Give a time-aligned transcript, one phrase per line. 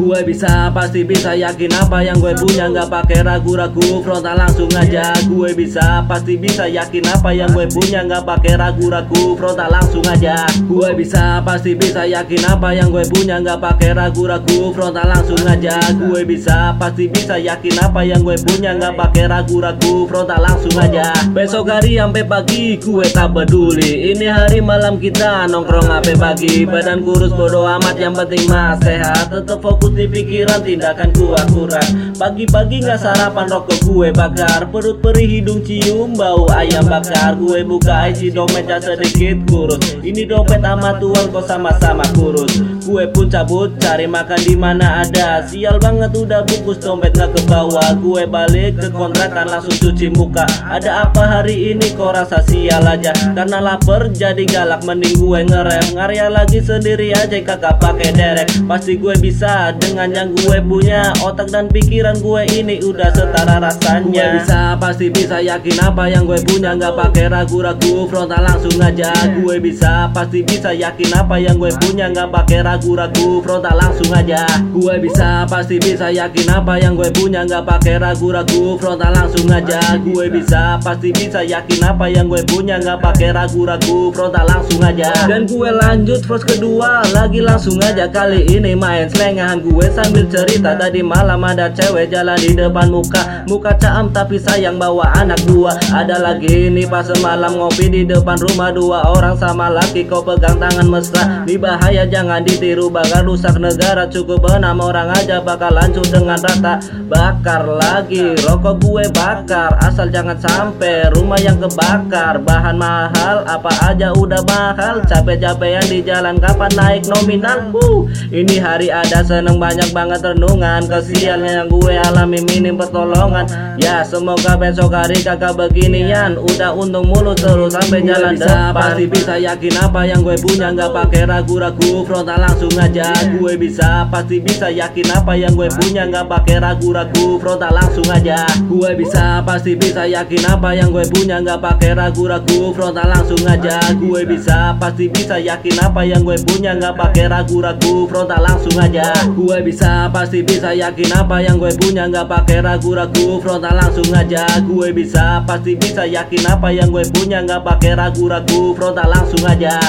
[0.00, 2.72] Gue bisa pasti bisa yakin apa yang gue punya.
[2.72, 5.12] Nggak pakai ragu-ragu frontal langsung aja.
[5.28, 8.00] Gue bisa pasti bisa yakin apa yang gue punya.
[8.08, 10.48] Nggak pakai ragu-ragu frontal langsung aja.
[10.64, 13.44] Gue bisa pasti bisa yakin apa yang gue punya.
[13.44, 15.76] Nggak pakai ragu-ragu frontal langsung aja.
[15.92, 18.72] Gue bisa pasti bisa yakin apa yang gue punya.
[18.80, 21.12] Nggak pakai ragu-ragu frontal langsung aja.
[21.28, 24.16] Besok hari sampai pagi gue tak peduli.
[24.16, 26.64] Ini hari malam kita nongkrong sampai pagi.
[26.64, 29.28] Badan kurus bodo amat yang penting mas sehat.
[29.28, 34.68] Tetep fokus di pikiran tindakan gua kurang Pagi-pagi nggak sarapan rokok gue bakar.
[34.68, 37.32] Perut perih hidung cium bau ayam bakar.
[37.32, 39.80] Gue buka isi dompetnya sedikit kurus.
[40.04, 42.60] Ini dompet sama tuan kok sama-sama kurus.
[42.84, 45.40] Gue pun cabut cari makan di mana ada.
[45.48, 47.88] Sial banget udah bungkus dompet nggak ke bawah.
[47.96, 50.44] Gue balik ke kontrakan langsung cuci muka.
[50.68, 51.96] Ada apa hari ini?
[51.96, 53.16] Kok rasa sial aja.
[53.32, 54.84] Karena lapar jadi galak.
[54.84, 55.96] Mending gue ngerem.
[55.96, 58.52] Ngarya lagi sendiri aja kakak pakai derek.
[58.68, 64.06] Pasti gue bisa dengan yang gue punya Otak dan pikiran gue ini udah setara rasanya.
[64.06, 66.76] Gue bisa pasti bisa yakin apa yang gue punya.
[66.76, 69.10] Nggak pakai ragu-ragu frontal langsung aja.
[69.40, 72.12] Gue bisa pasti bisa yakin apa yang gue punya.
[72.12, 74.44] Nggak pakai ragu-ragu frontal langsung aja.
[74.70, 77.40] Gue bisa pasti bisa yakin apa yang gue punya.
[77.48, 79.80] Nggak pakai ragu-ragu frontal langsung aja.
[80.00, 82.76] Gue bisa pasti bisa yakin apa yang gue punya.
[82.76, 85.10] Nggak pakai ragu-ragu frontal langsung aja.
[85.24, 88.08] Dan gue lanjut verse kedua lagi langsung aja.
[88.10, 93.44] Kali ini main selengahan gue sambil cerita tadi malam ada cewek jalan di depan muka.
[93.46, 95.76] Muka caam tapi sayang bawa anak dua.
[95.92, 100.56] Ada lagi nih pas semalam ngopi di depan rumah dua orang sama laki kau pegang
[100.56, 101.44] tangan mesra.
[101.44, 104.08] Di bahaya jangan ditiru bakal rusak negara.
[104.08, 106.80] Cukup enam orang aja bakal hancur dengan rata.
[107.08, 109.76] Bakar lagi rokok gue bakar.
[109.84, 112.40] Asal jangan sampai rumah yang kebakar.
[112.40, 115.04] Bahan mahal apa aja udah mahal.
[115.04, 117.72] Capek-capekan di jalan kapan naik nominal?
[117.74, 119.20] Uh, ini hari ada
[119.50, 120.80] seneng banyak banget renungan.
[120.86, 123.50] Kesialnya yang gue alami minim pertolongan.
[123.82, 126.38] Ya semoga besok hari kakak beginian.
[126.38, 128.74] Udah untung mulu terus sampai jalan bisa, depan.
[128.78, 130.70] pasti bisa yakin apa yang gue punya.
[130.70, 133.10] Nggak pakai ragu-ragu frontal langsung aja.
[133.34, 136.06] Gue bisa pasti bisa yakin apa yang gue punya.
[136.06, 138.46] Nggak pakai ragu-ragu frontal langsung aja.
[138.70, 141.42] Gue bisa pasti bisa yakin apa yang gue punya.
[141.42, 143.82] Nggak pakai ragu-ragu frontal langsung aja.
[143.98, 146.78] Gue bisa pasti bisa yakin apa yang gue punya.
[146.78, 149.10] Nggak pakai ragu-ragu frontal langsung aja
[149.40, 152.04] gue bisa pasti bisa yakin apa yang gue punya.
[152.04, 154.44] Nggak pakai ragu-ragu frontal langsung aja.
[154.60, 157.40] Gue bisa pasti bisa yakin apa yang gue punya.
[157.40, 159.80] Nggak pakai ragu-ragu frontal langsung aja